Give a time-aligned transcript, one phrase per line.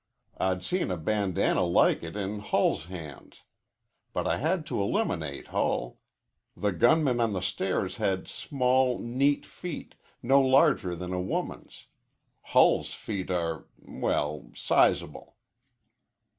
[0.39, 3.43] I'd seen a bandanna like it in Hull's hands.
[4.13, 5.99] But I had to eliminate Hull.
[6.57, 9.93] The gunman on the stairs had small, neat feet,
[10.23, 11.85] no larger than a woman's.
[12.41, 15.37] Hull's feet are well, sizable."